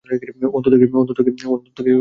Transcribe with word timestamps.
অন্তর 0.53 0.71
থেকেই 0.71 1.35
জানতাম। 1.41 1.85